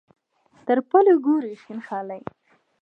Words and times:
تر 0.65 0.77
پلو 0.89 1.13
ګوري 1.25 1.53
شین 1.61 1.79
خالۍ. 1.87 2.21